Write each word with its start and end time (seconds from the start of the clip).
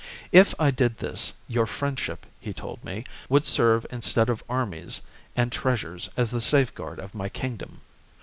If 0.31 0.55
I 0.59 0.71
did 0.71 0.97
this, 0.97 1.33
your 1.47 1.67
friendship, 1.67 2.25
he 2.39 2.53
told 2.53 2.83
me, 2.83 3.03
would 3.29 3.45
serve 3.45 3.85
instead 3.91 4.29
of 4.31 4.43
armies 4.49 5.01
and 5.35 5.51
treasures 5.51 6.09
as 6.17 6.31
the 6.31 6.41
safeguard 6.41 6.97
of 6.97 7.13
my 7.13 7.29
kingdom. 7.29 7.81